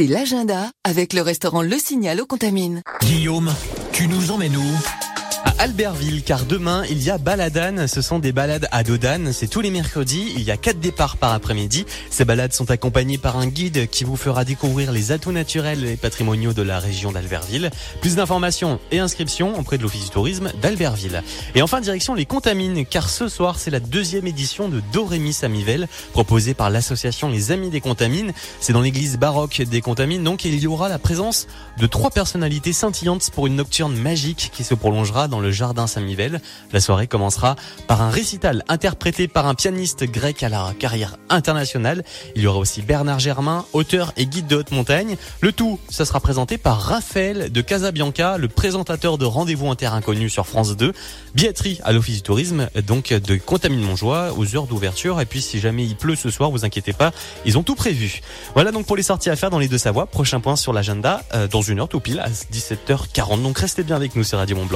[0.00, 2.80] C'était l'agenda avec le restaurant Le Signal au Contamine.
[3.02, 3.54] Guillaume,
[3.92, 4.99] tu nous emmènes où?
[5.60, 9.60] Albertville car demain il y a baladane, ce sont des balades à Dodane, c'est tous
[9.60, 11.84] les mercredis, il y a quatre départs par après-midi.
[12.08, 15.98] Ces balades sont accompagnées par un guide qui vous fera découvrir les atouts naturels et
[15.98, 17.70] patrimoniaux de la région d'Albertville.
[18.00, 21.22] Plus d'informations et inscriptions auprès de l'Office du tourisme d'Albertville.
[21.54, 25.88] Et enfin direction les Contamines car ce soir c'est la deuxième édition de Dorémy Samivelle
[26.14, 28.32] proposée par l'association Les Amis des Contamines.
[28.60, 32.72] C'est dans l'église baroque des Contamines donc il y aura la présence de trois personnalités
[32.72, 36.40] scintillantes pour une nocturne magique qui se prolongera dans le jardin Saint-Mivelle.
[36.72, 42.04] La soirée commencera par un récital interprété par un pianiste grec à la carrière internationale.
[42.36, 45.16] Il y aura aussi Bernard Germain, auteur et guide de haute montagne.
[45.40, 50.28] Le tout, ça sera présenté par Raphaël de Casabianca, le présentateur de Rendez-vous Inter Inconnu
[50.28, 50.92] sur France 2.
[51.34, 55.20] Billetterie à l'Office du Tourisme, donc de Contamine Montjoie aux heures d'ouverture.
[55.20, 57.12] Et puis si jamais il pleut ce soir, vous inquiétez pas,
[57.44, 58.20] ils ont tout prévu.
[58.54, 60.06] Voilà donc pour les sorties à faire dans les deux Savoies.
[60.06, 63.42] Prochain point sur l'agenda euh, dans une heure tout pile à 17h40.
[63.42, 64.66] Donc restez bien avec nous sur Radio Mont